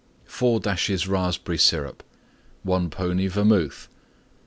4 0.25 0.59
dashes 0.59 1.07
Raspberry 1.07 1.59
Syrup. 1.59 2.01
1 2.63 2.89
pony 2.89 3.27
Vermouth. 3.27 3.87